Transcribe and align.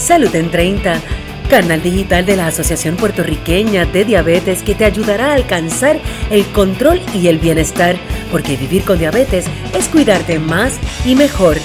Salud 0.00 0.34
en 0.34 0.50
30, 0.50 0.98
canal 1.50 1.82
digital 1.82 2.24
de 2.24 2.34
la 2.34 2.46
Asociación 2.46 2.96
Puertorriqueña 2.96 3.84
de 3.84 4.06
Diabetes 4.06 4.62
que 4.62 4.74
te 4.74 4.86
ayudará 4.86 5.26
a 5.26 5.34
alcanzar 5.34 6.00
el 6.30 6.50
control 6.52 7.02
y 7.14 7.28
el 7.28 7.38
bienestar, 7.38 7.96
porque 8.32 8.56
vivir 8.56 8.82
con 8.84 8.98
diabetes 8.98 9.44
es 9.76 9.88
cuidarte 9.88 10.38
más 10.38 10.80
y 11.06 11.14
mejor. 11.14 11.58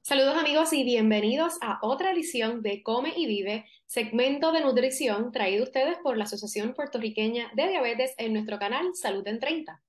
Saludos 0.00 0.36
amigos 0.36 0.72
y 0.72 0.84
bienvenidos 0.84 1.54
a 1.60 1.80
otra 1.82 2.12
edición 2.12 2.62
de 2.62 2.84
Come 2.84 3.12
y 3.16 3.26
Vive, 3.26 3.66
segmento 3.86 4.52
de 4.52 4.60
nutrición 4.60 5.32
traído 5.32 5.64
ustedes 5.64 5.98
por 5.98 6.16
la 6.16 6.24
Asociación 6.24 6.72
Puertorriqueña 6.72 7.50
de 7.56 7.66
Diabetes 7.66 8.14
en 8.16 8.32
nuestro 8.32 8.60
canal 8.60 8.94
Salud 8.94 9.26
en 9.26 9.40
30. 9.40 9.82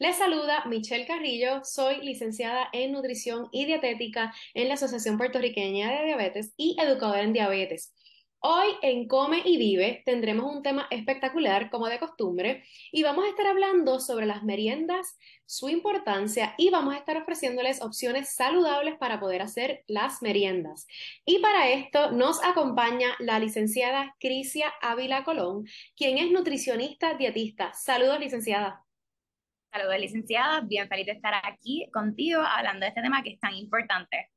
Les 0.00 0.16
saluda 0.16 0.64
Michelle 0.66 1.08
Carrillo, 1.08 1.64
soy 1.64 1.96
licenciada 2.02 2.68
en 2.72 2.92
nutrición 2.92 3.48
y 3.50 3.64
dietética 3.64 4.32
en 4.54 4.68
la 4.68 4.74
Asociación 4.74 5.18
Puertorriqueña 5.18 5.90
de 5.90 6.04
Diabetes 6.04 6.54
y 6.56 6.76
educadora 6.78 7.22
en 7.22 7.32
diabetes. 7.32 7.92
Hoy 8.38 8.68
en 8.82 9.08
Come 9.08 9.42
y 9.44 9.56
Vive 9.56 10.04
tendremos 10.06 10.54
un 10.54 10.62
tema 10.62 10.86
espectacular, 10.90 11.68
como 11.68 11.88
de 11.88 11.98
costumbre, 11.98 12.62
y 12.92 13.02
vamos 13.02 13.24
a 13.24 13.30
estar 13.30 13.48
hablando 13.48 13.98
sobre 13.98 14.26
las 14.26 14.44
meriendas, 14.44 15.18
su 15.46 15.68
importancia 15.68 16.54
y 16.58 16.70
vamos 16.70 16.94
a 16.94 16.98
estar 16.98 17.16
ofreciéndoles 17.16 17.82
opciones 17.82 18.36
saludables 18.36 18.96
para 18.98 19.18
poder 19.18 19.42
hacer 19.42 19.82
las 19.88 20.22
meriendas. 20.22 20.86
Y 21.24 21.40
para 21.40 21.70
esto 21.70 22.12
nos 22.12 22.38
acompaña 22.44 23.16
la 23.18 23.40
licenciada 23.40 24.14
Crisia 24.20 24.72
Ávila 24.80 25.24
Colón, 25.24 25.66
quien 25.96 26.18
es 26.18 26.30
nutricionista 26.30 27.14
dietista. 27.14 27.72
Saludos, 27.74 28.20
licenciada. 28.20 28.84
Saludos, 29.78 30.00
licenciada. 30.00 30.60
Bien 30.62 30.88
feliz 30.88 31.06
de 31.06 31.12
estar 31.12 31.34
aquí 31.44 31.88
contigo 31.92 32.40
hablando 32.40 32.80
de 32.80 32.88
este 32.88 33.00
tema 33.00 33.22
que 33.22 33.30
es 33.30 33.38
tan 33.38 33.54
importante. 33.54 34.28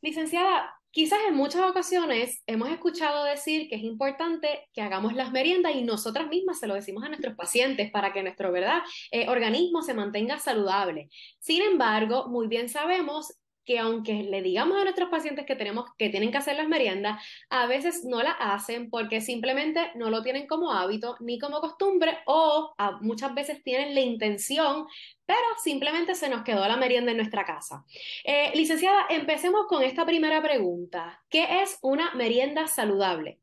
Licenciada, 0.00 0.72
quizás 0.92 1.18
en 1.26 1.34
muchas 1.34 1.62
ocasiones 1.62 2.44
hemos 2.46 2.68
escuchado 2.68 3.24
decir 3.24 3.68
que 3.68 3.74
es 3.74 3.82
importante 3.82 4.68
que 4.72 4.80
hagamos 4.80 5.14
las 5.14 5.32
meriendas 5.32 5.74
y 5.74 5.82
nosotras 5.82 6.28
mismas 6.28 6.60
se 6.60 6.68
lo 6.68 6.74
decimos 6.74 7.02
a 7.02 7.08
nuestros 7.08 7.34
pacientes 7.34 7.90
para 7.90 8.12
que 8.12 8.22
nuestro 8.22 8.52
¿verdad? 8.52 8.82
Eh, 9.10 9.28
organismo 9.28 9.82
se 9.82 9.94
mantenga 9.94 10.38
saludable. 10.38 11.08
Sin 11.40 11.62
embargo, 11.62 12.28
muy 12.28 12.46
bien 12.46 12.68
sabemos 12.68 13.36
que 13.68 13.78
aunque 13.78 14.22
le 14.22 14.40
digamos 14.40 14.80
a 14.80 14.84
nuestros 14.84 15.10
pacientes 15.10 15.44
que 15.44 15.54
tenemos 15.54 15.94
que 15.98 16.08
tienen 16.08 16.30
que 16.30 16.38
hacer 16.38 16.56
las 16.56 16.68
meriendas, 16.68 17.22
a 17.50 17.66
veces 17.66 18.02
no 18.02 18.22
la 18.22 18.30
hacen 18.30 18.88
porque 18.88 19.20
simplemente 19.20 19.92
no 19.94 20.08
lo 20.08 20.22
tienen 20.22 20.46
como 20.46 20.72
hábito 20.72 21.16
ni 21.20 21.38
como 21.38 21.60
costumbre 21.60 22.16
o 22.24 22.74
muchas 23.02 23.34
veces 23.34 23.62
tienen 23.62 23.94
la 23.94 24.00
intención, 24.00 24.86
pero 25.26 25.46
simplemente 25.62 26.14
se 26.14 26.30
nos 26.30 26.44
quedó 26.44 26.66
la 26.66 26.78
merienda 26.78 27.10
en 27.10 27.18
nuestra 27.18 27.44
casa. 27.44 27.84
Eh, 28.24 28.52
licenciada, 28.54 29.04
empecemos 29.10 29.66
con 29.66 29.82
esta 29.82 30.06
primera 30.06 30.40
pregunta. 30.40 31.22
¿Qué 31.28 31.60
es 31.60 31.78
una 31.82 32.14
merienda 32.14 32.68
saludable? 32.68 33.38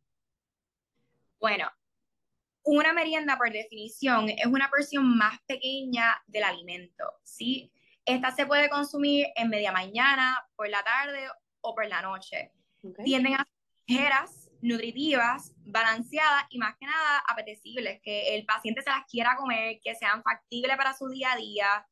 Bueno, 1.40 1.70
una 2.64 2.94
merienda 2.94 3.38
por 3.38 3.52
definición 3.52 4.30
es 4.30 4.48
una 4.48 4.72
porción 4.72 5.16
más 5.16 5.40
pequeña 5.46 6.20
del 6.26 6.46
alimento, 6.46 7.04
¿sí? 7.24 7.72
Esta 8.06 8.32
se 8.32 8.46
puede 8.46 8.70
consumir 8.70 9.28
en 9.36 9.50
media 9.50 9.72
mañana, 9.72 10.38
por 10.56 10.70
la 10.70 10.84
tarde 10.84 11.28
o 11.62 11.74
por 11.74 11.88
la 11.88 12.02
noche. 12.02 12.52
Tienden 13.04 13.34
a 13.34 13.38
ser 13.38 13.48
ligeras, 13.88 14.52
nutritivas, 14.62 15.54
balanceadas 15.66 16.46
y 16.50 16.60
más 16.60 16.76
que 16.80 16.86
nada 16.86 17.24
apetecibles, 17.28 18.00
que 18.04 18.36
el 18.36 18.46
paciente 18.46 18.82
se 18.82 18.90
las 18.90 19.06
quiera 19.10 19.36
comer, 19.36 19.80
que 19.84 19.96
sean 19.96 20.22
factibles 20.24 20.78
para 20.78 20.94
su 20.94 21.08
día 21.08 21.34
a 21.34 21.38
día 21.38 21.88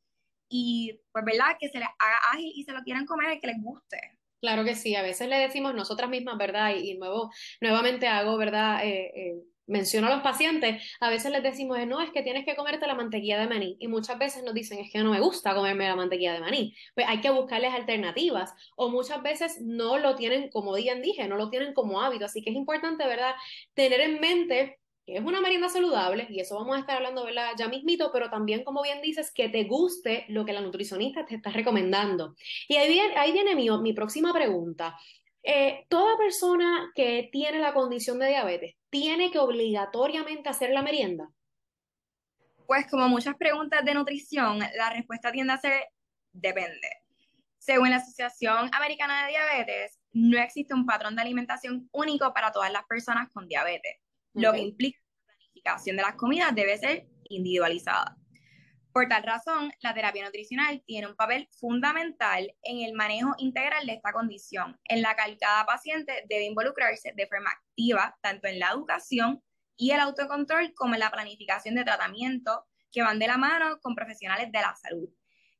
y 0.48 1.00
pues 1.10 1.24
verdad 1.24 1.56
que 1.58 1.68
se 1.68 1.78
les 1.78 1.88
haga 1.98 2.18
ágil 2.32 2.52
y 2.54 2.62
se 2.62 2.72
lo 2.72 2.82
quieran 2.82 3.06
comer 3.06 3.32
y 3.32 3.40
que 3.40 3.48
les 3.48 3.60
guste. 3.60 3.98
Claro 4.40 4.64
que 4.64 4.74
sí, 4.74 4.94
a 4.94 5.02
veces 5.02 5.28
le 5.28 5.38
decimos 5.38 5.74
nosotras 5.74 6.10
mismas, 6.10 6.36
¿verdad? 6.36 6.74
Y, 6.76 6.98
nuevo, 6.98 7.32
nuevamente 7.60 8.06
hago, 8.06 8.36
¿verdad? 8.36 8.84
Eh, 8.84 9.10
eh, 9.16 9.34
menciono 9.66 10.08
a 10.08 10.10
los 10.10 10.22
pacientes, 10.22 10.82
a 11.00 11.10
veces 11.10 11.32
les 11.32 11.42
decimos, 11.42 11.78
no, 11.86 12.00
es 12.00 12.10
que 12.10 12.22
tienes 12.22 12.44
que 12.44 12.56
comerte 12.56 12.86
la 12.86 12.94
mantequilla 12.94 13.38
de 13.38 13.48
maní. 13.48 13.76
Y 13.78 13.88
muchas 13.88 14.18
veces 14.18 14.42
nos 14.44 14.54
dicen, 14.54 14.78
es 14.78 14.90
que 14.92 14.98
no 14.98 15.10
me 15.10 15.20
gusta 15.20 15.54
comerme 15.54 15.88
la 15.88 15.96
mantequilla 15.96 16.34
de 16.34 16.40
maní. 16.40 16.74
Pues 16.94 17.06
hay 17.08 17.20
que 17.20 17.30
buscarles 17.30 17.72
alternativas. 17.72 18.52
O 18.76 18.88
muchas 18.88 19.22
veces 19.22 19.60
no 19.60 19.98
lo 19.98 20.14
tienen, 20.16 20.50
como 20.50 20.74
bien 20.74 21.02
dije, 21.02 21.28
no 21.28 21.36
lo 21.36 21.50
tienen 21.50 21.74
como 21.74 22.00
hábito. 22.00 22.24
Así 22.24 22.42
que 22.42 22.50
es 22.50 22.56
importante, 22.56 23.06
¿verdad?, 23.06 23.34
tener 23.74 24.00
en 24.00 24.20
mente 24.20 24.78
que 25.06 25.16
es 25.16 25.24
una 25.24 25.40
merienda 25.40 25.68
saludable, 25.68 26.26
y 26.30 26.40
eso 26.40 26.56
vamos 26.56 26.76
a 26.76 26.80
estar 26.80 26.96
hablando, 26.96 27.24
¿verdad? 27.24 27.50
Ya 27.58 27.68
mismito, 27.68 28.10
pero 28.10 28.30
también, 28.30 28.64
como 28.64 28.82
bien 28.82 29.02
dices, 29.02 29.30
que 29.34 29.50
te 29.50 29.64
guste 29.64 30.24
lo 30.28 30.46
que 30.46 30.54
la 30.54 30.62
nutricionista 30.62 31.26
te 31.26 31.34
está 31.34 31.50
recomendando. 31.50 32.34
Y 32.68 32.76
ahí 32.76 32.88
viene, 32.88 33.14
ahí 33.16 33.32
viene 33.32 33.54
mi, 33.54 33.68
mi 33.80 33.92
próxima 33.92 34.32
pregunta. 34.32 34.96
Eh, 35.42 35.84
toda 35.90 36.16
persona 36.16 36.90
que 36.94 37.28
tiene 37.30 37.58
la 37.58 37.74
condición 37.74 38.18
de 38.18 38.28
diabetes 38.28 38.76
tiene 38.94 39.32
que 39.32 39.40
obligatoriamente 39.40 40.48
hacer 40.48 40.70
la 40.70 40.80
merienda. 40.80 41.28
Pues 42.64 42.88
como 42.88 43.08
muchas 43.08 43.34
preguntas 43.34 43.84
de 43.84 43.92
nutrición, 43.92 44.60
la 44.60 44.90
respuesta 44.90 45.32
tiende 45.32 45.52
a 45.52 45.58
ser 45.58 45.82
depende. 46.32 46.88
Según 47.58 47.90
la 47.90 47.96
Asociación 47.96 48.70
Americana 48.72 49.22
de 49.22 49.30
Diabetes, 49.30 49.98
no 50.12 50.38
existe 50.38 50.74
un 50.74 50.86
patrón 50.86 51.16
de 51.16 51.22
alimentación 51.22 51.88
único 51.90 52.32
para 52.32 52.52
todas 52.52 52.70
las 52.70 52.84
personas 52.84 53.28
con 53.32 53.48
diabetes, 53.48 53.96
lo 54.32 54.52
que 54.52 54.60
implica 54.60 55.00
que 55.00 55.16
la 55.16 55.34
planificación 55.34 55.96
de 55.96 56.02
las 56.02 56.14
comidas 56.14 56.54
debe 56.54 56.78
ser 56.78 57.08
individualizada. 57.30 58.16
Por 58.94 59.08
tal 59.08 59.24
razón, 59.24 59.72
la 59.80 59.92
terapia 59.92 60.24
nutricional 60.24 60.80
tiene 60.86 61.08
un 61.08 61.16
papel 61.16 61.48
fundamental 61.58 62.54
en 62.62 62.78
el 62.78 62.92
manejo 62.92 63.34
integral 63.38 63.84
de 63.86 63.94
esta 63.94 64.12
condición, 64.12 64.78
en 64.84 65.02
la 65.02 65.16
que 65.16 65.36
cada 65.36 65.66
paciente 65.66 66.24
debe 66.28 66.44
involucrarse 66.44 67.12
de 67.12 67.26
forma 67.26 67.50
activa 67.50 68.16
tanto 68.22 68.46
en 68.46 68.60
la 68.60 68.70
educación 68.70 69.42
y 69.76 69.90
el 69.90 69.98
autocontrol 69.98 70.74
como 70.74 70.94
en 70.94 71.00
la 71.00 71.10
planificación 71.10 71.74
de 71.74 71.82
tratamiento 71.82 72.66
que 72.92 73.02
van 73.02 73.18
de 73.18 73.26
la 73.26 73.36
mano 73.36 73.80
con 73.80 73.96
profesionales 73.96 74.52
de 74.52 74.60
la 74.60 74.76
salud. 74.76 75.08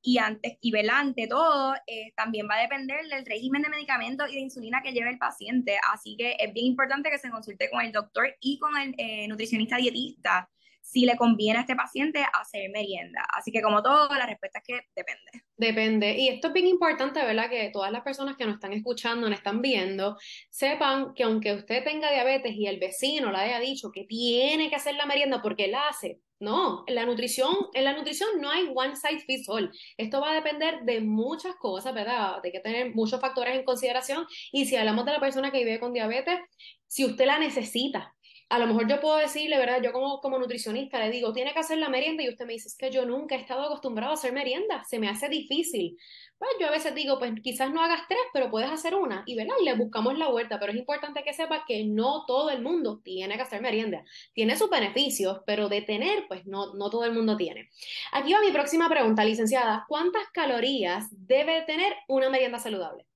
Y 0.00 0.18
antes 0.18 0.56
y 0.60 0.70
velante 0.70 1.26
todo, 1.26 1.74
eh, 1.88 2.12
también 2.14 2.46
va 2.48 2.54
a 2.54 2.62
depender 2.62 3.04
del 3.08 3.26
régimen 3.26 3.62
de 3.62 3.68
medicamentos 3.68 4.30
y 4.30 4.34
de 4.34 4.42
insulina 4.42 4.80
que 4.80 4.92
lleve 4.92 5.10
el 5.10 5.18
paciente. 5.18 5.76
Así 5.92 6.16
que 6.16 6.36
es 6.38 6.52
bien 6.52 6.66
importante 6.66 7.10
que 7.10 7.18
se 7.18 7.30
consulte 7.30 7.68
con 7.68 7.80
el 7.80 7.90
doctor 7.90 8.36
y 8.38 8.60
con 8.60 8.76
el 8.76 8.94
eh, 8.96 9.26
nutricionista 9.26 9.76
dietista 9.76 10.48
si 10.84 11.06
le 11.06 11.16
conviene 11.16 11.58
a 11.58 11.62
este 11.62 11.74
paciente 11.74 12.22
hacer 12.34 12.70
merienda. 12.70 13.26
Así 13.36 13.50
que 13.50 13.62
como 13.62 13.82
todo, 13.82 14.06
la 14.14 14.26
respuesta 14.26 14.58
es 14.58 14.64
que 14.64 14.80
depende. 14.94 15.44
Depende. 15.56 16.18
Y 16.18 16.28
esto 16.28 16.48
es 16.48 16.52
bien 16.52 16.66
importante, 16.66 17.24
¿verdad? 17.24 17.48
Que 17.48 17.70
todas 17.72 17.90
las 17.90 18.02
personas 18.02 18.36
que 18.36 18.44
nos 18.44 18.56
están 18.56 18.74
escuchando, 18.74 19.28
nos 19.28 19.38
están 19.38 19.62
viendo, 19.62 20.18
sepan 20.50 21.14
que 21.14 21.22
aunque 21.22 21.54
usted 21.54 21.82
tenga 21.84 22.12
diabetes 22.12 22.52
y 22.54 22.66
el 22.66 22.78
vecino 22.78 23.32
le 23.32 23.38
haya 23.38 23.60
dicho 23.60 23.90
que 23.92 24.04
tiene 24.04 24.68
que 24.68 24.76
hacer 24.76 24.94
la 24.96 25.06
merienda 25.06 25.40
porque 25.40 25.68
la 25.68 25.88
hace, 25.88 26.20
no, 26.38 26.84
en 26.86 26.96
la 26.96 27.06
nutrición, 27.06 27.54
en 27.72 27.84
la 27.84 27.94
nutrición 27.94 28.28
no 28.40 28.50
hay 28.50 28.70
one 28.74 28.94
size 28.94 29.24
fits 29.24 29.48
all. 29.48 29.72
Esto 29.96 30.20
va 30.20 30.32
a 30.32 30.34
depender 30.34 30.82
de 30.82 31.00
muchas 31.00 31.56
cosas, 31.56 31.94
¿verdad? 31.94 32.40
Hay 32.44 32.52
que 32.52 32.60
tener 32.60 32.94
muchos 32.94 33.20
factores 33.20 33.56
en 33.56 33.64
consideración. 33.64 34.26
Y 34.52 34.66
si 34.66 34.76
hablamos 34.76 35.06
de 35.06 35.12
la 35.12 35.20
persona 35.20 35.50
que 35.50 35.64
vive 35.64 35.80
con 35.80 35.94
diabetes, 35.94 36.38
si 36.86 37.06
usted 37.06 37.24
la 37.26 37.38
necesita, 37.38 38.13
a 38.48 38.58
lo 38.58 38.66
mejor 38.66 38.88
yo 38.88 39.00
puedo 39.00 39.16
decirle, 39.16 39.58
¿verdad? 39.58 39.80
Yo 39.82 39.92
como, 39.92 40.20
como 40.20 40.38
nutricionista 40.38 40.98
le 40.98 41.10
digo, 41.10 41.32
tiene 41.32 41.52
que 41.52 41.60
hacer 41.60 41.78
la 41.78 41.88
merienda 41.88 42.22
y 42.22 42.28
usted 42.28 42.46
me 42.46 42.52
dice, 42.52 42.68
es 42.68 42.76
que 42.76 42.90
yo 42.90 43.04
nunca 43.06 43.34
he 43.34 43.40
estado 43.40 43.62
acostumbrado 43.62 44.12
a 44.12 44.14
hacer 44.14 44.32
merienda, 44.32 44.84
se 44.84 44.98
me 44.98 45.08
hace 45.08 45.28
difícil. 45.28 45.96
Pues 46.38 46.50
yo 46.60 46.68
a 46.68 46.70
veces 46.70 46.94
digo, 46.94 47.18
pues 47.18 47.32
quizás 47.42 47.72
no 47.72 47.82
hagas 47.82 48.02
tres, 48.08 48.20
pero 48.32 48.50
puedes 48.50 48.70
hacer 48.70 48.94
una 48.94 49.22
y, 49.26 49.36
¿verdad? 49.36 49.54
Le 49.64 49.74
buscamos 49.74 50.18
la 50.18 50.28
vuelta, 50.28 50.58
pero 50.60 50.72
es 50.72 50.78
importante 50.78 51.22
que 51.22 51.32
sepa 51.32 51.64
que 51.66 51.84
no 51.84 52.24
todo 52.26 52.50
el 52.50 52.62
mundo 52.62 53.00
tiene 53.02 53.36
que 53.36 53.42
hacer 53.42 53.62
merienda. 53.62 54.04
Tiene 54.34 54.56
sus 54.56 54.68
beneficios, 54.70 55.40
pero 55.46 55.68
de 55.68 55.82
tener, 55.82 56.26
pues 56.28 56.46
no, 56.46 56.74
no 56.74 56.90
todo 56.90 57.04
el 57.04 57.12
mundo 57.12 57.36
tiene. 57.36 57.70
Aquí 58.12 58.32
va 58.32 58.40
mi 58.40 58.50
próxima 58.50 58.88
pregunta, 58.88 59.24
licenciada. 59.24 59.84
¿Cuántas 59.88 60.24
calorías 60.32 61.06
debe 61.10 61.62
tener 61.62 61.94
una 62.08 62.28
merienda 62.30 62.58
saludable? 62.58 63.06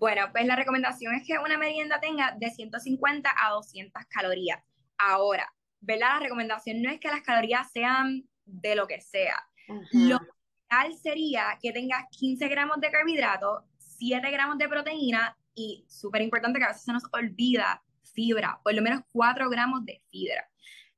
Bueno, 0.00 0.32
pues 0.32 0.46
la 0.46 0.56
recomendación 0.56 1.14
es 1.14 1.26
que 1.26 1.38
una 1.38 1.58
merienda 1.58 2.00
tenga 2.00 2.34
de 2.34 2.50
150 2.50 3.34
a 3.36 3.50
200 3.50 4.02
calorías. 4.06 4.58
Ahora, 4.96 5.52
¿verdad? 5.82 6.14
La 6.14 6.20
recomendación 6.20 6.80
no 6.80 6.90
es 6.90 6.98
que 6.98 7.08
las 7.08 7.20
calorías 7.20 7.70
sean 7.70 8.26
de 8.46 8.74
lo 8.76 8.86
que 8.86 9.02
sea. 9.02 9.46
Lo 9.92 10.16
ideal 10.16 10.96
sería 11.02 11.58
que 11.60 11.72
tengas 11.72 12.06
15 12.12 12.48
gramos 12.48 12.80
de 12.80 12.90
carbohidratos, 12.90 13.62
7 13.76 14.30
gramos 14.30 14.56
de 14.56 14.70
proteína 14.70 15.36
y, 15.54 15.84
súper 15.86 16.22
importante 16.22 16.58
que 16.58 16.64
a 16.64 16.68
veces 16.68 16.84
se 16.84 16.92
nos 16.94 17.04
olvida, 17.12 17.82
fibra, 18.14 18.58
por 18.64 18.72
lo 18.72 18.80
menos 18.80 19.02
4 19.12 19.50
gramos 19.50 19.84
de 19.84 20.02
fibra. 20.10 20.48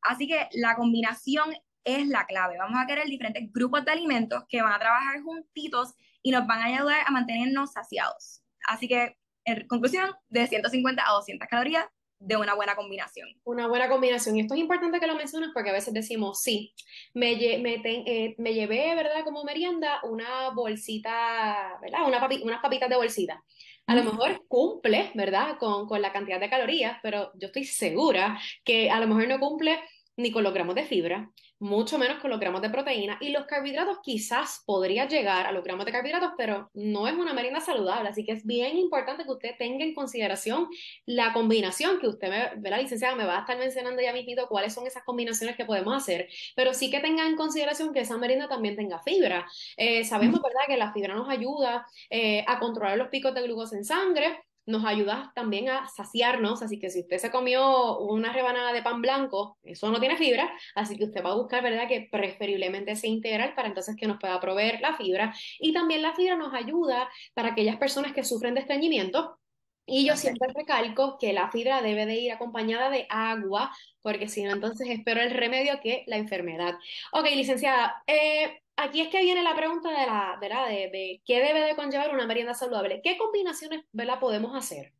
Así 0.02 0.28
que 0.28 0.48
la 0.52 0.76
combinación 0.76 1.52
es 1.82 2.06
la 2.06 2.24
clave. 2.26 2.56
Vamos 2.56 2.80
a 2.80 2.86
querer 2.86 3.06
diferentes 3.06 3.52
grupos 3.52 3.84
de 3.84 3.90
alimentos 3.90 4.44
que 4.48 4.62
van 4.62 4.74
a 4.74 4.78
trabajar 4.78 5.20
juntitos 5.22 5.94
y 6.22 6.30
nos 6.30 6.46
van 6.46 6.60
a 6.60 6.66
ayudar 6.66 7.00
a 7.04 7.10
mantenernos 7.10 7.72
saciados. 7.72 8.41
Así 8.66 8.88
que, 8.88 9.16
en 9.44 9.66
conclusión, 9.66 10.10
de 10.28 10.46
150 10.46 11.02
a 11.06 11.12
200 11.12 11.48
calorías 11.48 11.86
de 12.18 12.36
una 12.36 12.54
buena 12.54 12.76
combinación. 12.76 13.28
Una 13.44 13.66
buena 13.66 13.88
combinación. 13.88 14.36
Y 14.36 14.40
esto 14.40 14.54
es 14.54 14.60
importante 14.60 15.00
que 15.00 15.06
lo 15.06 15.16
menciones 15.16 15.50
porque 15.52 15.70
a 15.70 15.72
veces 15.72 15.92
decimos, 15.92 16.40
sí, 16.40 16.72
me, 17.14 17.36
me, 17.58 17.82
eh, 17.84 18.34
me 18.38 18.54
llevé, 18.54 18.94
¿verdad? 18.94 19.24
Como 19.24 19.42
merienda 19.44 20.00
una 20.04 20.50
bolsita, 20.50 21.78
¿verdad? 21.82 22.06
Una 22.06 22.28
unas 22.44 22.62
papitas 22.62 22.88
de 22.88 22.96
bolsita. 22.96 23.42
A 23.86 23.96
lo 23.96 24.04
mejor 24.04 24.46
cumple, 24.46 25.10
¿verdad? 25.14 25.58
Con, 25.58 25.86
con 25.88 26.00
la 26.00 26.12
cantidad 26.12 26.38
de 26.38 26.48
calorías, 26.48 26.98
pero 27.02 27.32
yo 27.34 27.48
estoy 27.48 27.64
segura 27.64 28.38
que 28.64 28.90
a 28.90 29.00
lo 29.00 29.08
mejor 29.08 29.26
no 29.26 29.40
cumple 29.40 29.80
ni 30.16 30.30
con 30.30 30.44
los 30.44 30.54
gramos 30.54 30.76
de 30.76 30.84
fibra, 30.84 31.30
mucho 31.62 31.96
menos 31.96 32.18
con 32.18 32.30
los 32.30 32.40
gramos 32.40 32.60
de 32.60 32.70
proteína. 32.70 33.18
Y 33.20 33.30
los 33.30 33.46
carbohidratos 33.46 33.98
quizás 34.02 34.62
podría 34.66 35.06
llegar 35.06 35.46
a 35.46 35.52
los 35.52 35.62
gramos 35.62 35.86
de 35.86 35.92
carbohidratos, 35.92 36.32
pero 36.36 36.70
no 36.74 37.06
es 37.06 37.14
una 37.14 37.32
merienda 37.32 37.60
saludable. 37.60 38.08
Así 38.08 38.24
que 38.24 38.32
es 38.32 38.44
bien 38.44 38.76
importante 38.76 39.24
que 39.24 39.30
usted 39.30 39.50
tenga 39.58 39.84
en 39.84 39.94
consideración 39.94 40.68
la 41.06 41.32
combinación 41.32 42.00
que 42.00 42.08
usted, 42.08 42.28
me, 42.28 42.70
la 42.70 42.78
licenciada, 42.78 43.14
me 43.14 43.24
va 43.24 43.38
a 43.38 43.40
estar 43.40 43.56
mencionando 43.58 44.02
ya 44.02 44.12
mismo 44.12 44.22
cuáles 44.48 44.74
son 44.74 44.86
esas 44.86 45.04
combinaciones 45.04 45.56
que 45.56 45.64
podemos 45.64 45.94
hacer, 45.96 46.28
pero 46.54 46.74
sí 46.74 46.90
que 46.90 47.00
tenga 47.00 47.26
en 47.26 47.36
consideración 47.36 47.92
que 47.92 48.00
esa 48.00 48.16
merienda 48.18 48.48
también 48.48 48.76
tenga 48.76 49.00
fibra. 49.00 49.46
Eh, 49.76 50.04
sabemos, 50.04 50.40
¿verdad?, 50.42 50.62
que 50.66 50.76
la 50.76 50.92
fibra 50.92 51.14
nos 51.14 51.28
ayuda 51.28 51.86
eh, 52.10 52.44
a 52.46 52.58
controlar 52.58 52.96
los 52.98 53.08
picos 53.08 53.34
de 53.34 53.42
glucosa 53.42 53.76
en 53.76 53.84
sangre 53.84 54.42
nos 54.66 54.84
ayuda 54.84 55.32
también 55.34 55.68
a 55.68 55.88
saciarnos, 55.88 56.62
así 56.62 56.78
que 56.78 56.90
si 56.90 57.00
usted 57.00 57.18
se 57.18 57.30
comió 57.30 57.98
una 57.98 58.32
rebanada 58.32 58.72
de 58.72 58.82
pan 58.82 59.02
blanco, 59.02 59.58
eso 59.62 59.90
no 59.90 59.98
tiene 60.00 60.16
fibra, 60.16 60.52
así 60.74 60.96
que 60.96 61.04
usted 61.04 61.24
va 61.24 61.30
a 61.30 61.36
buscar, 61.36 61.62
¿verdad?, 61.62 61.88
que 61.88 62.08
preferiblemente 62.10 62.94
sea 62.96 63.10
integral 63.10 63.54
para 63.54 63.68
entonces 63.68 63.96
que 63.96 64.06
nos 64.06 64.18
pueda 64.18 64.38
proveer 64.40 64.80
la 64.80 64.94
fibra. 64.94 65.34
Y 65.58 65.72
también 65.72 66.02
la 66.02 66.14
fibra 66.14 66.36
nos 66.36 66.54
ayuda 66.54 67.08
para 67.34 67.50
aquellas 67.50 67.76
personas 67.76 68.12
que 68.12 68.24
sufren 68.24 68.54
de 68.54 68.60
estreñimiento, 68.60 69.38
y 69.84 70.06
yo 70.06 70.16
siempre 70.16 70.48
recalco 70.54 71.18
que 71.18 71.32
la 71.32 71.50
fibra 71.50 71.82
debe 71.82 72.06
de 72.06 72.14
ir 72.14 72.32
acompañada 72.32 72.88
de 72.88 73.06
agua, 73.08 73.74
porque 74.00 74.28
si 74.28 74.44
no, 74.44 74.52
entonces 74.52 74.88
espero 74.88 75.20
el 75.20 75.32
remedio 75.32 75.80
que 75.82 76.04
la 76.06 76.18
enfermedad. 76.18 76.74
Ok, 77.12 77.26
licenciada, 77.34 78.02
eh, 78.06 78.61
aquí 78.76 79.00
es 79.00 79.08
que 79.08 79.22
viene 79.22 79.42
la 79.42 79.54
pregunta 79.54 79.90
de, 79.90 80.06
la, 80.06 80.38
de, 80.40 80.48
la, 80.48 80.66
de, 80.66 81.22
qué 81.24 81.40
debe 81.40 81.60
de 81.60 81.76
conllevar 81.76 82.14
una 82.14 82.26
merienda 82.26 82.54
saludable. 82.54 83.00
¿Qué 83.02 83.16
combinaciones 83.16 83.84
¿verdad, 83.92 84.18
podemos 84.18 84.54
hacer? 84.56 84.92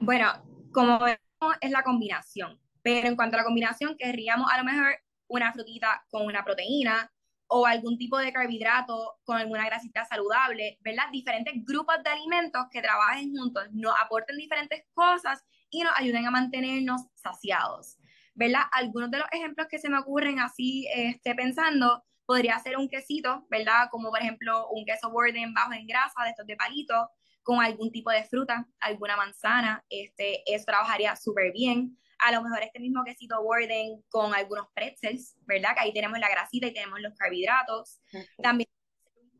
Bueno, 0.00 0.32
como 0.72 0.98
vemos, 0.98 1.56
es 1.60 1.70
la 1.70 1.82
combinación. 1.82 2.60
Pero 2.82 3.08
en 3.08 3.16
cuanto 3.16 3.36
a 3.36 3.40
la 3.40 3.44
combinación, 3.44 3.96
querríamos 3.96 4.50
a 4.52 4.58
lo 4.58 4.64
mejor 4.64 4.94
una 5.28 5.52
frutita 5.52 6.04
con 6.10 6.26
una 6.26 6.44
proteína 6.44 7.10
o 7.46 7.66
algún 7.66 7.98
tipo 7.98 8.18
de 8.18 8.32
carbohidrato 8.32 9.18
con 9.24 9.36
alguna 9.36 9.66
grasita 9.66 10.04
saludable, 10.04 10.78
¿verdad? 10.80 11.04
Diferentes 11.12 11.54
grupos 11.64 11.96
de 12.02 12.10
alimentos 12.10 12.66
que 12.70 12.82
trabajen 12.82 13.34
juntos, 13.34 13.64
nos 13.72 13.94
aporten 14.02 14.36
diferentes 14.36 14.84
cosas 14.92 15.44
y 15.70 15.82
nos 15.82 15.92
ayuden 15.96 16.26
a 16.26 16.30
mantenernos 16.30 17.02
saciados, 17.14 17.96
¿verdad? 18.34 18.62
Algunos 18.72 19.10
de 19.10 19.18
los 19.18 19.28
ejemplos 19.32 19.66
que 19.70 19.78
se 19.78 19.88
me 19.88 19.98
ocurren 19.98 20.40
así, 20.40 20.86
este, 20.94 21.34
pensando, 21.34 22.04
Podría 22.26 22.58
ser 22.58 22.76
un 22.76 22.88
quesito, 22.88 23.46
¿verdad? 23.50 23.88
Como 23.90 24.10
por 24.10 24.20
ejemplo 24.20 24.68
un 24.70 24.84
queso 24.84 25.10
borden 25.10 25.52
bajo 25.54 25.72
en 25.72 25.86
grasa, 25.86 26.22
de 26.24 26.30
estos 26.30 26.46
de 26.46 26.56
palito, 26.56 27.10
con 27.42 27.60
algún 27.60 27.92
tipo 27.92 28.10
de 28.10 28.24
fruta, 28.24 28.66
alguna 28.80 29.16
manzana, 29.16 29.84
este, 29.90 30.42
eso 30.52 30.64
trabajaría 30.64 31.14
súper 31.14 31.52
bien. 31.52 31.98
A 32.18 32.32
lo 32.32 32.42
mejor 32.42 32.62
este 32.62 32.80
mismo 32.80 33.04
quesito 33.04 33.42
borden 33.42 34.02
con 34.08 34.34
algunos 34.34 34.68
pretzels, 34.74 35.36
¿verdad? 35.42 35.74
Que 35.74 35.80
ahí 35.80 35.92
tenemos 35.92 36.18
la 36.18 36.30
grasita 36.30 36.66
y 36.66 36.72
tenemos 36.72 37.00
los 37.00 37.14
carbohidratos. 37.14 38.00
También 38.42 38.68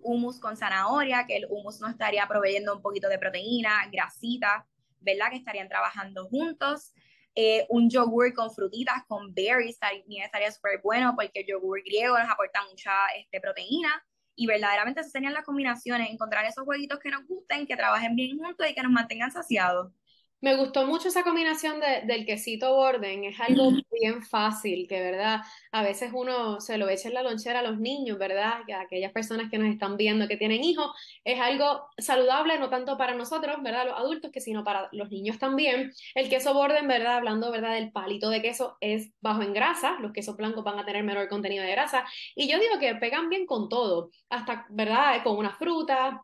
hummus 0.00 0.38
con 0.38 0.56
zanahoria, 0.56 1.26
que 1.26 1.36
el 1.36 1.46
hummus 1.48 1.80
nos 1.80 1.90
estaría 1.90 2.28
proveyendo 2.28 2.76
un 2.76 2.82
poquito 2.82 3.08
de 3.08 3.18
proteína, 3.18 3.88
grasita, 3.90 4.66
¿verdad? 5.00 5.30
Que 5.30 5.36
estarían 5.36 5.68
trabajando 5.68 6.26
juntos. 6.28 6.92
Eh, 7.36 7.66
un 7.68 7.90
yogur 7.90 8.32
con 8.32 8.52
frutitas, 8.52 9.04
con 9.08 9.34
berries, 9.34 9.78
también 9.78 10.24
estaría 10.24 10.52
súper 10.52 10.80
bueno 10.82 11.14
porque 11.16 11.40
el 11.40 11.46
yogur 11.46 11.82
griego 11.82 12.16
nos 12.16 12.30
aporta 12.30 12.62
mucha 12.70 12.92
este, 13.16 13.40
proteína 13.40 14.04
y 14.36 14.46
verdaderamente 14.46 15.00
esas 15.00 15.12
serían 15.12 15.32
las 15.32 15.44
combinaciones, 15.44 16.10
encontrar 16.10 16.44
esos 16.44 16.64
jueguitos 16.64 16.98
que 17.00 17.10
nos 17.10 17.26
gusten, 17.26 17.66
que 17.66 17.76
trabajen 17.76 18.14
bien 18.14 18.38
juntos 18.38 18.66
y 18.68 18.74
que 18.74 18.82
nos 18.82 18.92
mantengan 18.92 19.32
saciados. 19.32 19.92
Me 20.40 20.56
gustó 20.56 20.86
mucho 20.86 21.08
esa 21.08 21.22
combinación 21.22 21.80
de, 21.80 22.02
del 22.06 22.26
quesito 22.26 22.74
borden, 22.74 23.24
es 23.24 23.40
algo 23.40 23.70
bien 23.90 24.22
fácil, 24.22 24.86
que 24.86 25.00
verdad, 25.00 25.40
a 25.72 25.82
veces 25.82 26.10
uno 26.12 26.60
se 26.60 26.76
lo 26.76 26.88
echa 26.90 27.08
en 27.08 27.14
la 27.14 27.22
lonchera 27.22 27.60
a 27.60 27.62
los 27.62 27.78
niños, 27.78 28.18
¿verdad? 28.18 28.60
A 28.70 28.80
aquellas 28.82 29.10
personas 29.10 29.50
que 29.50 29.56
nos 29.56 29.72
están 29.72 29.96
viendo 29.96 30.28
que 30.28 30.36
tienen 30.36 30.62
hijos, 30.62 30.90
es 31.24 31.40
algo 31.40 31.88
saludable, 31.96 32.58
no 32.58 32.68
tanto 32.68 32.98
para 32.98 33.14
nosotros, 33.14 33.56
¿verdad? 33.62 33.86
Los 33.86 33.98
adultos, 33.98 34.30
que 34.32 34.42
sino 34.42 34.64
para 34.64 34.90
los 34.92 35.08
niños 35.10 35.38
también. 35.38 35.92
El 36.14 36.28
queso 36.28 36.52
borden, 36.52 36.86
¿verdad? 36.88 37.16
Hablando, 37.16 37.50
¿verdad? 37.50 37.72
Del 37.74 37.90
palito 37.90 38.28
de 38.28 38.42
queso 38.42 38.76
es 38.80 39.12
bajo 39.22 39.40
en 39.40 39.54
grasa, 39.54 39.98
los 40.00 40.12
quesos 40.12 40.36
blancos 40.36 40.62
van 40.62 40.78
a 40.78 40.84
tener 40.84 41.04
menor 41.04 41.26
contenido 41.28 41.64
de 41.64 41.70
grasa, 41.70 42.04
y 42.34 42.50
yo 42.50 42.58
digo 42.58 42.78
que 42.78 42.94
pegan 42.96 43.30
bien 43.30 43.46
con 43.46 43.70
todo, 43.70 44.10
hasta, 44.28 44.66
¿verdad? 44.68 45.22
Con 45.24 45.38
una 45.38 45.54
fruta, 45.54 46.22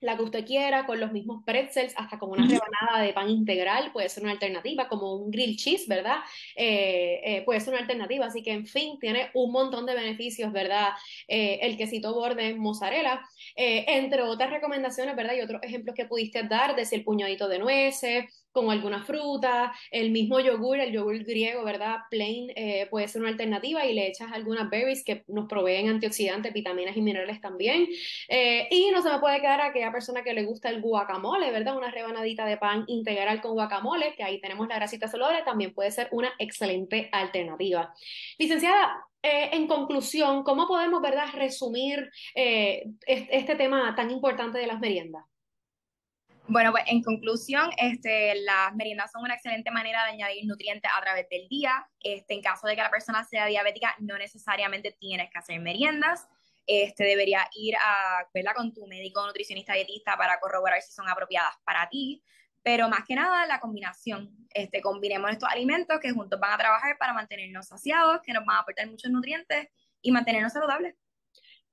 la 0.00 0.16
que 0.16 0.22
usted 0.22 0.44
quiera, 0.44 0.86
con 0.86 1.00
los 1.00 1.12
mismos 1.12 1.42
pretzels, 1.44 1.94
hasta 1.96 2.18
con 2.18 2.30
una 2.30 2.46
rebanada 2.46 3.02
de 3.02 3.12
pan 3.12 3.28
integral, 3.28 3.92
puede 3.92 4.08
ser 4.08 4.22
una 4.22 4.32
alternativa, 4.32 4.88
como 4.88 5.14
un 5.14 5.30
grill 5.30 5.56
cheese, 5.56 5.86
¿verdad? 5.88 6.18
Eh, 6.56 7.20
eh, 7.24 7.42
puede 7.44 7.60
ser 7.60 7.74
una 7.74 7.82
alternativa, 7.82 8.26
así 8.26 8.42
que 8.42 8.52
en 8.52 8.66
fin, 8.66 8.98
tiene 8.98 9.30
un 9.34 9.52
montón 9.52 9.86
de 9.86 9.94
beneficios, 9.94 10.52
¿verdad? 10.52 10.90
Eh, 11.26 11.58
el 11.62 11.76
quesito 11.76 12.14
borde 12.14 12.54
mozzarella, 12.54 13.20
entre 13.56 14.22
otras 14.22 14.50
recomendaciones, 14.50 15.16
¿verdad? 15.16 15.34
Y 15.34 15.40
otros 15.40 15.62
ejemplos 15.62 15.94
que 15.94 16.06
pudiste 16.06 16.42
dar, 16.44 16.76
de 16.76 16.88
el 16.90 17.04
puñadito 17.04 17.48
de 17.48 17.58
nueces, 17.58 18.24
con 18.52 18.70
alguna 18.70 19.02
fruta, 19.04 19.72
el 19.90 20.10
mismo 20.10 20.40
yogur, 20.40 20.78
el 20.78 20.92
yogur 20.92 21.18
griego, 21.24 21.64
¿verdad? 21.64 21.98
Plain 22.10 22.50
eh, 22.56 22.86
puede 22.90 23.08
ser 23.08 23.20
una 23.20 23.30
alternativa 23.30 23.84
y 23.84 23.94
le 23.94 24.08
echas 24.08 24.32
algunas 24.32 24.68
berries 24.70 25.04
que 25.04 25.24
nos 25.28 25.46
proveen 25.48 25.88
antioxidantes, 25.88 26.52
vitaminas 26.52 26.96
y 26.96 27.02
minerales 27.02 27.40
también. 27.40 27.86
Eh, 28.28 28.66
y 28.70 28.90
no 28.90 29.02
se 29.02 29.10
me 29.10 29.18
puede 29.18 29.40
quedar 29.40 29.60
a 29.60 29.66
aquella 29.66 29.92
persona 29.92 30.22
que 30.22 30.34
le 30.34 30.44
gusta 30.44 30.70
el 30.70 30.80
guacamole, 30.80 31.50
¿verdad? 31.50 31.76
Una 31.76 31.90
rebanadita 31.90 32.46
de 32.46 32.56
pan 32.56 32.84
integral 32.86 33.40
con 33.40 33.52
guacamole, 33.52 34.14
que 34.14 34.24
ahí 34.24 34.40
tenemos 34.40 34.66
la 34.68 34.76
grasita 34.76 35.08
saludable, 35.08 35.42
también 35.44 35.74
puede 35.74 35.90
ser 35.90 36.08
una 36.10 36.32
excelente 36.38 37.08
alternativa. 37.12 37.92
Licenciada, 38.38 39.04
eh, 39.22 39.50
en 39.52 39.66
conclusión, 39.66 40.42
¿cómo 40.42 40.66
podemos, 40.66 41.02
verdad, 41.02 41.26
resumir 41.34 42.10
este 42.34 43.56
tema 43.56 43.94
tan 43.94 44.10
importante 44.10 44.58
de 44.58 44.66
las 44.66 44.80
meriendas? 44.80 45.24
Bueno, 46.50 46.72
pues 46.72 46.84
en 46.86 47.02
conclusión, 47.02 47.70
este, 47.76 48.34
las 48.40 48.74
meriendas 48.74 49.12
son 49.12 49.22
una 49.22 49.34
excelente 49.34 49.70
manera 49.70 50.04
de 50.04 50.12
añadir 50.12 50.46
nutrientes 50.46 50.90
a 50.96 50.98
través 51.02 51.28
del 51.28 51.46
día. 51.46 51.86
Este, 52.00 52.32
en 52.32 52.40
caso 52.40 52.66
de 52.66 52.74
que 52.74 52.80
la 52.80 52.90
persona 52.90 53.22
sea 53.24 53.44
diabética, 53.44 53.94
no 53.98 54.16
necesariamente 54.16 54.96
tienes 54.98 55.30
que 55.30 55.38
hacer 55.38 55.60
meriendas. 55.60 56.26
Este, 56.66 57.04
debería 57.04 57.46
ir 57.54 57.76
a 57.76 58.26
verla 58.32 58.54
con 58.54 58.72
tu 58.72 58.86
médico, 58.86 59.26
nutricionista, 59.26 59.74
dietista 59.74 60.16
para 60.16 60.40
corroborar 60.40 60.80
si 60.80 60.90
son 60.90 61.06
apropiadas 61.06 61.54
para 61.64 61.86
ti. 61.90 62.22
Pero 62.62 62.88
más 62.88 63.04
que 63.06 63.14
nada, 63.14 63.46
la 63.46 63.60
combinación. 63.60 64.34
Este, 64.48 64.80
combinemos 64.80 65.30
estos 65.30 65.50
alimentos 65.50 66.00
que 66.00 66.12
juntos 66.12 66.40
van 66.40 66.52
a 66.52 66.58
trabajar 66.58 66.96
para 66.98 67.12
mantenernos 67.12 67.66
saciados, 67.68 68.22
que 68.22 68.32
nos 68.32 68.46
van 68.46 68.56
a 68.56 68.60
aportar 68.60 68.86
muchos 68.88 69.10
nutrientes 69.10 69.68
y 70.00 70.12
mantenernos 70.12 70.54
saludables. 70.54 70.94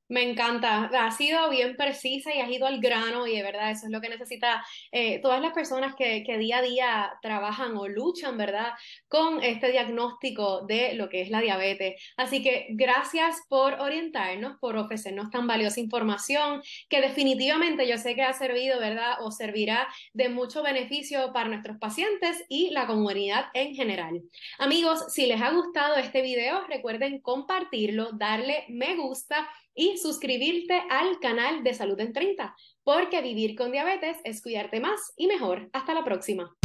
Me 0.07 0.21
encanta, 0.21 0.85
ha 0.93 1.11
sido 1.11 1.49
bien 1.49 1.75
precisa 1.75 2.33
y 2.33 2.39
has 2.39 2.49
ido 2.49 2.67
al 2.67 2.79
grano 2.79 3.25
y 3.25 3.35
de 3.35 3.41
verdad 3.41 3.71
eso 3.71 3.87
es 3.87 3.91
lo 3.91 4.01
que 4.01 4.09
necesita 4.09 4.63
eh, 4.91 5.19
todas 5.19 5.41
las 5.41 5.51
personas 5.51 5.95
que, 5.95 6.23
que, 6.23 6.37
día 6.37 6.59
a 6.59 6.61
día 6.61 7.13
trabajan 7.23 7.75
o 7.75 7.87
luchan, 7.87 8.37
¿verdad? 8.37 8.73
Con 9.07 9.43
este 9.43 9.71
diagnóstico 9.71 10.61
de 10.61 10.93
lo 10.93 11.09
que 11.09 11.21
es 11.21 11.29
la 11.31 11.41
diabetes. 11.41 11.99
Así 12.17 12.43
que 12.43 12.67
gracias 12.69 13.41
por 13.49 13.73
orientarnos, 13.75 14.59
por 14.59 14.77
ofrecernos 14.77 15.31
tan 15.31 15.47
valiosa 15.47 15.79
información 15.79 16.61
que 16.87 17.01
definitivamente 17.01 17.87
yo 17.87 17.97
sé 17.97 18.13
que 18.13 18.21
ha 18.21 18.33
servido, 18.33 18.79
¿verdad? 18.79 19.15
O 19.21 19.31
servirá 19.31 19.87
de 20.13 20.29
mucho 20.29 20.61
beneficio 20.61 21.33
para 21.33 21.49
nuestros 21.49 21.77
pacientes 21.77 22.43
y 22.47 22.69
la 22.69 22.85
comunidad 22.85 23.45
en 23.55 23.73
general. 23.73 24.21
Amigos, 24.59 25.05
si 25.13 25.25
les 25.25 25.41
ha 25.41 25.51
gustado 25.51 25.95
este 25.95 26.21
video, 26.21 26.65
recuerden 26.67 27.19
compartirlo, 27.21 28.11
darle 28.13 28.65
me 28.69 28.95
gusta 28.95 29.49
y 29.75 29.97
suscribirte 29.97 30.81
al 30.89 31.19
canal 31.19 31.63
de 31.63 31.73
Salud 31.73 31.99
en 31.99 32.13
30, 32.13 32.55
porque 32.83 33.21
vivir 33.21 33.55
con 33.55 33.71
diabetes 33.71 34.17
es 34.23 34.41
cuidarte 34.41 34.79
más 34.79 35.13
y 35.17 35.27
mejor. 35.27 35.69
Hasta 35.73 35.93
la 35.93 36.03
próxima. 36.03 36.55